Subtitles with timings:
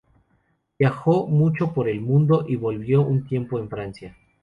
[0.79, 4.17] Viajó mucho por el mundo y vivió un tiempo en Francia.